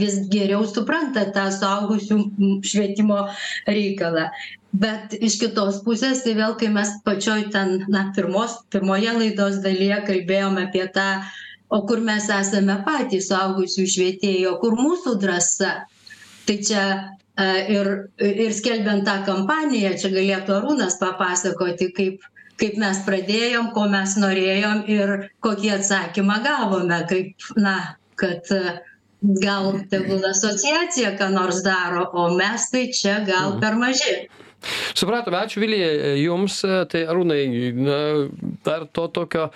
[0.00, 2.18] vis geriau supranta tą suaugusių
[2.64, 3.24] švietimo
[3.68, 4.28] reikalą
[4.74, 10.00] bet iš kitos pusės tai vėl kai mes pačioj ten na pirmos pirmoje laidos dalyje
[10.08, 11.08] kalbėjom apie tą
[11.74, 15.72] o kur mes esame patys suaugusiųjų švietėjai o kur mūsų drąsa.
[16.44, 22.26] Tai čia e, ir ir skelbiant tą kampaniją čia galėtų arūnas papasakoti kaip
[22.60, 27.76] kaip mes pradėjom ko mes norėjom ir kokį atsakymą gavome kaip na
[28.20, 28.78] kad e,
[29.42, 34.18] gal tegul asociacija ką nors daro o mes tai čia gal per maži
[34.94, 36.60] supratome ačiū vilija jums.
[36.90, 37.40] Tai arūnai
[37.78, 37.98] na
[38.66, 39.48] dar to tokio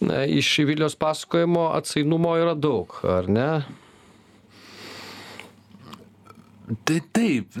[0.00, 3.50] na iš vilijos pasakojimo atsainumo yra daug ar ne?
[6.84, 7.54] Tai taip,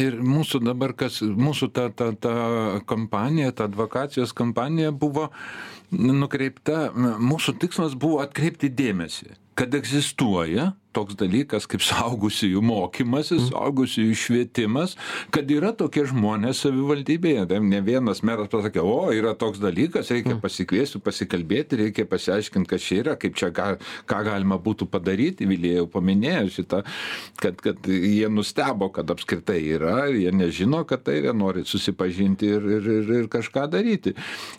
[0.00, 2.32] ir mūsų dabar, kas, mūsų ta, ta, ta
[2.88, 5.28] kampanija, ta advokacijos kampanija buvo
[5.92, 13.50] nukreipta, mūsų tikslas buvo atkreipti dėmesį, kad egzistuoja toks dalykas kaip suaugusiųjų mokymasis, mhm.
[13.52, 14.96] suaugusiųjų švietimas,
[15.34, 17.44] kad yra tokie žmonės savivaldybėje.
[17.50, 20.40] Tai ne vienas meras pasakė, o yra toks dalykas, reikia mhm.
[20.42, 23.68] pasikviesti, pasikalbėti, reikia pasiaiškinti, kas čia yra, kaip čia ką,
[24.10, 25.48] ką galima būtų padaryti.
[25.50, 26.82] Vilėjau paminėjo šitą,
[27.44, 32.70] kad, kad jie nustebo, kad apskritai yra, jie nežino, kad tai jie nori susipažinti ir,
[32.78, 34.16] ir, ir, ir kažką daryti.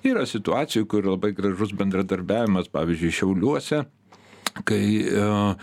[0.08, 3.88] Yra situacijų, kur labai gražus bendradarbiavimas, pavyzdžiui, Šiauliuose
[4.68, 5.56] kai uh,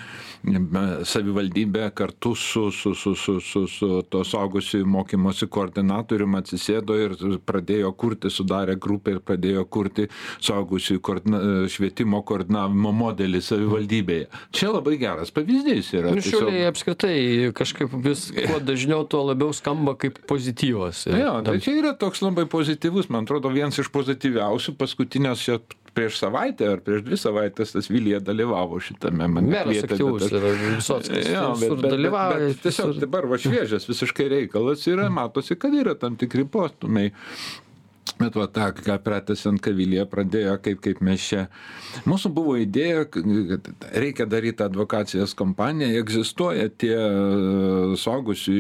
[1.09, 7.14] savivaldybė kartu su, su, su, su, su, su to saugusių mokymosi koordinatoriumi atsisėdo ir
[7.46, 10.09] pradėjo kurti, sudarė grupę ir pradėjo kurti
[10.40, 14.29] saugusių koordina, švietimo koordinavimo modelį savivaldybėje.
[14.55, 16.14] Čia labai geras pavyzdys yra.
[16.14, 16.70] Nu, šiuliai tiesiog...
[16.72, 17.16] apskritai
[17.59, 21.07] kažkaip vis kuo dažniau tuo labiau skamba kaip pozityvas.
[21.12, 25.48] Jo, tai čia yra toks labai pozityvus, man atrodo, vienas iš pozityviausių paskutinės
[25.94, 29.51] prieš savaitę ar prieš dvi savaites tas Vilija dalyvavo šitame mane.
[29.53, 31.31] Meras aktyvus yra Visockis.
[31.33, 35.96] Jo, bet, bet, bet, bet tiesiog dabar va šviežias visiškai reikalas yra, matosi, kad yra
[35.98, 37.12] tam tikri postumiai
[38.18, 41.44] Bet va tą, ką pratęsiant Kavilėje pradėjo, kaip, kaip mes čia.
[42.09, 48.57] Mūsų buvo idėja, kad reikia daryti advokacijos kompaniją, egzistuoja tie e, saugusių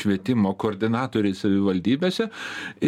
[0.00, 2.30] švietimo koordinatoriai savivaldybėse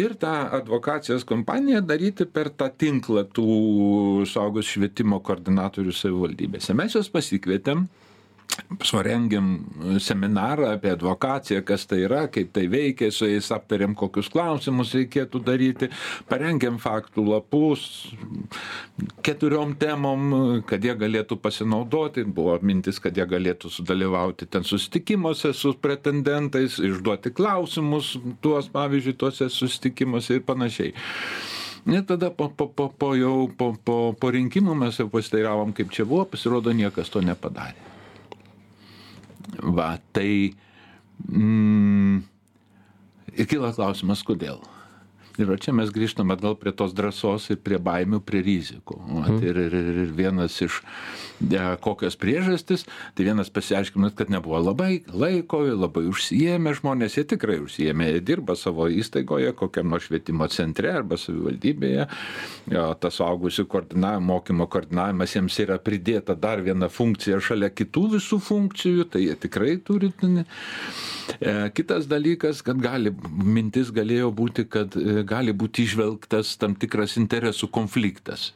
[0.01, 6.73] ir tą advokacijos kompaniją daryti per tą tinklą tų saugus švietimo koordinatorių savivaldybėse.
[6.77, 7.85] Mes juos pasikvietėm
[8.83, 9.47] surengėm
[10.01, 15.41] seminarą apie advokaciją, kas tai yra, kaip tai veikia, su jais aptarėm, kokius klausimus reikėtų
[15.45, 15.89] daryti,
[16.29, 17.85] parengėm faktų lapus
[19.25, 20.27] keturiom temom,
[20.69, 27.33] kad jie galėtų pasinaudoti, buvo mintis, kad jie galėtų sudalyvauti ten susitikimuose su pretendentais, išduoti
[27.33, 30.93] klausimus tuos, pavyzdžiui, tuose susitikimuose ir panašiai.
[31.83, 35.91] Ir tada po, po, po, po, jau, po, po, po rinkimų mes jau pasiteiravom, kaip
[35.91, 37.92] čia buvo, pasirodo, niekas to nepadarė.
[39.63, 40.53] Va, tai.
[41.29, 42.23] Mm,
[43.37, 44.61] ir kyla klausimas, kodėl.
[45.41, 48.99] Ir čia mes grįžtam atgal prie tos drąsos ir prie baimių, prie rizikų.
[49.01, 49.39] Mhm.
[49.41, 50.81] ir, ir, ir vienas iš
[51.83, 58.11] kokios priežastis, tai vienas pasiaiškinimas, kad nebuvo labai laiko, labai užsijėmė žmonės, jie tikrai užsijėmė,
[58.13, 62.07] jie dirba savo įstaigoje, kokiam nors švietimo centre arba savivaldybėje.
[63.03, 69.07] Tas augusių koordinavimo, mokymo koordinavimas jiems yra pridėta dar viena funkcija šalia kitų visų funkcijų,
[69.13, 70.11] tai jie tikrai turi.
[71.39, 77.17] E, kitas dalykas, kad gali, mintis galėjo būti, kad e, gali būti išvelgtas tam tikras
[77.21, 78.51] interesų konfliktas.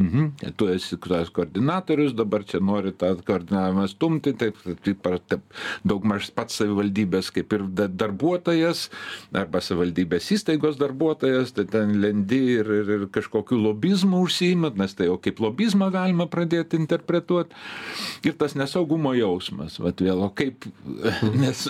[0.00, 0.30] Mhm.
[0.56, 6.56] Tu esi tas koordinatorius, dabar čia nori tą koordinavimą stumti, taip, taip, taip daugmaž pats
[6.56, 8.86] savivaldybės kaip ir darbuotojas,
[9.36, 15.10] arba savivaldybės įstaigos darbuotojas, tai ten lendi ir, ir, ir kažkokiu lobizmu užsiimat, nes tai
[15.10, 17.52] jau kaip lobizmą galima pradėti interpretuoti.
[18.24, 20.64] Ir tas nesaugumo jausmas, va vėl, o kaip,
[21.42, 21.66] nes,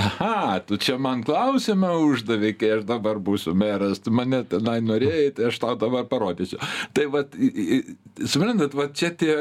[0.00, 5.28] aha, tu čia man klausimą uždavė, kai aš dabar būsiu meras, tu mane tenai norėjai,
[5.36, 6.56] tai aš tau dabar parodysiu.
[6.96, 7.26] Tai va,
[8.26, 9.34] suprantat, va čia tie.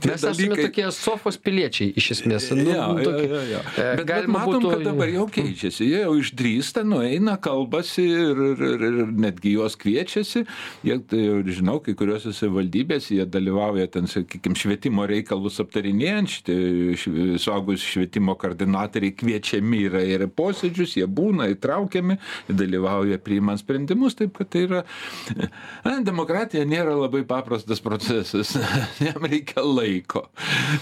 [0.00, 0.32] tie Mes dalykai...
[0.32, 2.48] esame tokie sofos piliečiai iš esmės.
[2.56, 3.86] Nu, ja, tokie, ja, ja, ja.
[3.98, 4.72] Bet, bet matom, būtų...
[4.72, 5.86] kad dabar jau keičiasi.
[5.88, 10.44] Jie jau išdrįsta, nueina, kalbasi ir, ir, ir, ir netgi juos kviečiasi.
[10.86, 17.84] Jie, tai žinau, kai kuriuose savivaldybėse jie dalyvauja ten, sakykime, švietimo reikalus aptarinėjant, šitie suaugus
[17.84, 22.18] švietimo koordinatoriai kviečiami yra ir posėdžius, jie būna įtraukiami,
[22.50, 24.84] dalyvauja priimant sprendimus, taip kad tai yra.
[26.02, 28.56] Demokratija nėra labai paprasta paprastas procesas,
[29.00, 30.24] jam reikia laiko.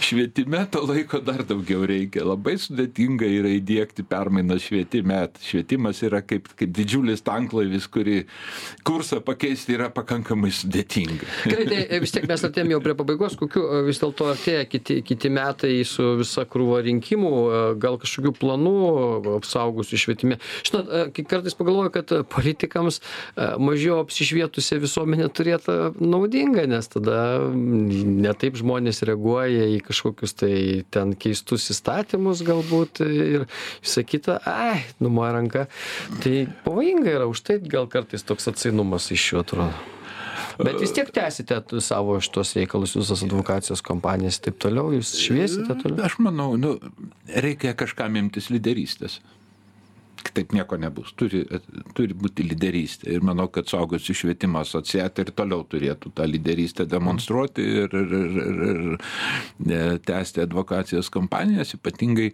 [0.00, 2.22] Švietime to laiko dar daugiau reikia.
[2.26, 5.18] Labai sudėtinga yra įdėkti permainas švietime.
[5.42, 8.20] Švietimas yra kaip, kaip didžiulis tanklaivis, kurį
[8.86, 11.26] kursą pakeisti yra pakankamai sudėtinga.
[11.50, 14.62] Gerai, tai e, vis tiek mes atėjome jau prie pabaigos, kokiu e, vis dėlto artėja
[14.70, 18.76] kiti, kiti metai su visa krūva rinkimų, e, gal kažkokių planų
[19.40, 20.38] apsaugusių švietime.
[20.68, 23.00] Žinot, kartais pagalvoju, kad politikams
[23.60, 30.84] mažiau apsišvietusią visuomenę turėtų naudinga pavojinga nes tada ne taip žmonės reaguoja į kažkokius tai
[30.90, 33.46] ten keistus įstatymus galbūt ir
[33.82, 34.40] visa kita.
[34.44, 35.66] Ai numoja ranka.
[36.22, 39.72] Tai pavojinga yra už tai gal kartais toks atsainumas iš jų atrodo.
[40.60, 46.04] Bet vis tiek tęsite savo šituos reikalus visas advokacijos kompanijas taip toliau jūs šviesite toliau?
[46.04, 46.76] Aš manau nu
[47.32, 49.20] reikia kažkam imtis lyderystės
[50.30, 51.12] kitaip nieko nebus.
[51.18, 51.42] Turi,
[51.96, 53.10] turi būti lyderystė.
[53.16, 58.38] Ir manau, kad suaugusių švietimo asociacija ir toliau turėtų tą lyderystę demonstruoti ir, ir, ir,
[58.40, 58.80] ir, ir
[59.66, 61.74] e, tęsti advokacijos kampanijas.
[61.78, 62.30] Ypatingai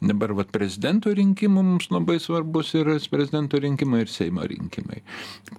[0.00, 5.02] dabar vat, prezidento rinkimų mums labai svarbus yra prezidento rinkimai ir Seimo rinkimai.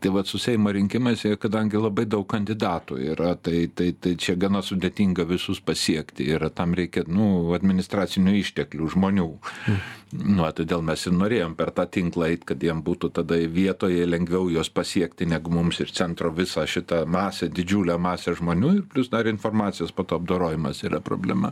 [0.02, 4.64] Tai vat, su Seimo rinkimais, kadangi labai daug kandidatų yra, tai, tai, tai čia gana
[4.66, 9.32] sudėtinga visus pasiekti ir tam reikia nu, administracinių išteklių žmonių.
[9.68, 9.82] Mm.
[10.12, 14.50] Nu, todėl mes ir norėjom per tą tinklą eit, kad jiem būtų tada vietoje lengviau
[14.52, 19.30] juos pasiekti negu mums ir centro visą šitą masę, didžiulę masę žmonių ir plus dar
[19.32, 21.52] informacijos po to apdorojimas yra problema.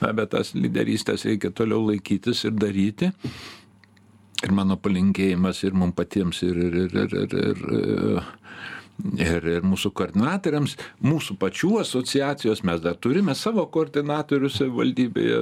[0.00, 3.12] Na, bet tas lyderystės reikia toliau laikytis ir daryti.
[4.44, 8.26] Ir mano palinkėjimas ir mums patiems, ir, ir, ir, ir, ir, ir
[9.16, 15.40] ir, ir mūsų koordinatoriams, mūsų pačių asociacijos, mes dar turime savo koordinatorius valdybėje,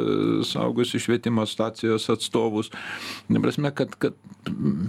[0.50, 2.72] saugusių švietimo stacijos atstovus.
[3.32, 4.18] Neprasme, kad, kad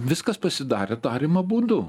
[0.08, 1.84] viskas pasidarė tarimo būdu.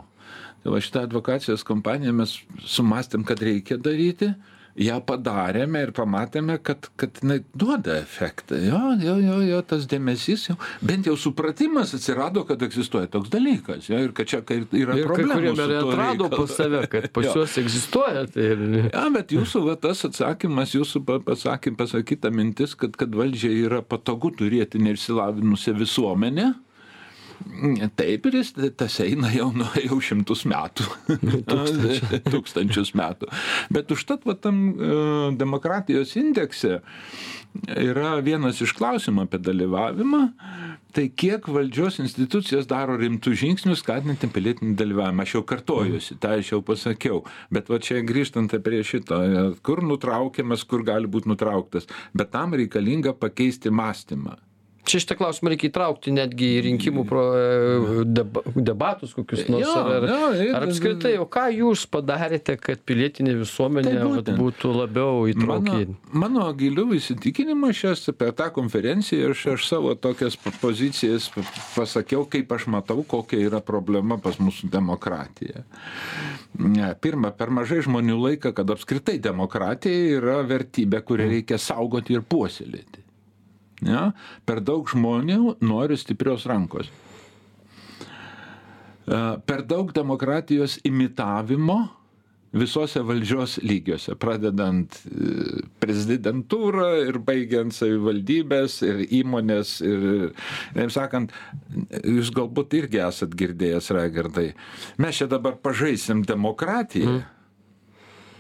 [0.63, 2.33] Tai va šitą advokacijos kompaniją mes
[2.65, 4.33] sumastėm, kad reikia daryti
[4.77, 8.59] ją padarėme ir pamatėme, kad, kad jinai duoda efektą.
[8.61, 13.89] Jo, jo, jo, jo, tas dėmesys, jau, bent jau supratimas atsirado, kad egzistuoja toks dalykas.
[13.89, 15.39] Jo, ir kad čia yra ir problema.
[15.41, 18.27] Ir kurie atrado pas save, kad pas juos egzistuoja.
[18.33, 18.47] Tai...
[18.91, 24.33] Ja, bet jūsų va, tas atsakymas, jūsų pasakym, pasakyta mintis, kad, kad valdžiai yra patogu
[24.37, 26.53] turėti neišsilavinusią visuomenę
[27.97, 30.85] Taip, ir jis tas eina jau, nu, jau šimtus metų.
[31.49, 32.13] Tūkstančius.
[32.33, 33.29] Tūkstančius metų.
[33.73, 36.79] Bet užtat, va, tam uh, demokratijos indekse
[37.73, 40.23] yra vienas iš klausimų apie dalyvavimą,
[40.93, 45.25] tai kiek valdžios institucijos daro rimtų žingsnių skatinti pilietinį dalyvavimą.
[45.25, 47.21] Aš jau kartojusi, tą aš jau pasakiau.
[47.53, 49.21] Bet va čia grįžtant prie šito,
[49.65, 51.89] kur nutraukiamas, kur gali būti nutrauktas.
[52.17, 54.37] Bet tam reikalinga pakeisti mąstymą
[54.87, 59.67] čia šitą klausimą reikia įtraukti netgi į rinkimų pro, e, deba, debatus kokius nors.
[59.69, 65.97] Ar, ar, apskritai, o ką jūs padarėte, kad pilietinė visuomenė tai vat, būtų labiau įtraukti?
[66.15, 71.29] Mano, giliu įsitikinimu šias apie tą konferenciją aš, aš savo tokias pozicijas
[71.75, 75.65] pasakiau, kaip aš matau, kokia yra problema pas mūsų demokratija.
[77.03, 83.06] Pirma, per mažai žmonių laika, kad apskritai demokratija yra vertybė, kurią reikia saugoti ir puoselėti.
[83.85, 84.11] Ja?
[84.47, 86.89] Per daug žmonių nori stiprios rankos.
[89.07, 91.83] E, per daug demokratijos imitavimo
[92.57, 99.77] visose valdžios lygiuose, pradedant e, prezidentūrą ir baigiant savivaldybės ir įmonės.
[99.85, 100.07] Ir,
[100.75, 101.35] taip sakant,
[102.01, 104.49] jūs galbūt irgi esat girdėjęs, Raigardai,
[105.03, 107.19] mes čia dabar pažaisim demokratiją.
[107.19, 107.33] Mm.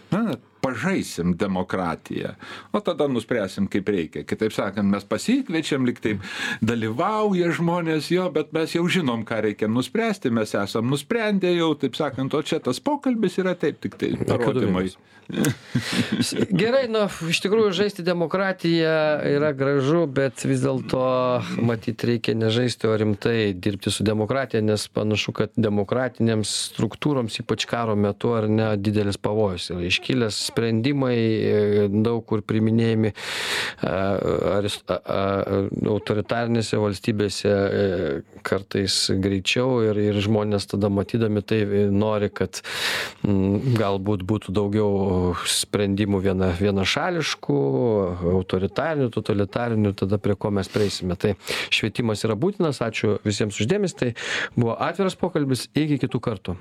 [0.07, 2.33] Na, pažaisim demokratiją,
[2.71, 4.23] o tada nuspręsim, kaip reikia.
[4.27, 6.23] Kitaip sakant, mes pasikviečiam, lyg taip
[6.61, 11.95] dalyvauja žmonės jo, bet mes jau žinom, ką reikia nuspręsti, mes esam nusprendę jau, taip
[11.99, 14.89] sakant, o čia tas pokalbis yra taip tik tai parodymai.
[16.61, 18.91] Gerai, nu, iš tikrųjų žaisti demokratiją
[19.27, 21.01] yra gražu, bet vis dėlto
[21.67, 27.97] matyti reikia nežaisti, o rimtai dirbti su demokratija, nes panašu, kad demokratinėms struktūroms, ypač karo
[27.99, 33.13] metu, ar ne, didelis pavojus yra iškilęs sprendimai e, daug kur priiminėjami
[35.87, 37.83] autoritarinėse valstybėse e,
[38.47, 41.61] kartais greičiau ir, ir žmonės tada matydami tai
[41.93, 42.63] nori, kad
[43.23, 47.59] galbūt būtų daugiau sprendimų viena, vienašališkų,
[48.33, 51.17] autoritarinių, totalitarinių, tada prie ko mes prieisime.
[51.19, 51.35] Tai
[51.69, 54.13] švietimas yra būtinas, ačiū visiems uždėmesi, tai
[54.55, 56.57] buvo atviras pokalbis, iki kitų kartų.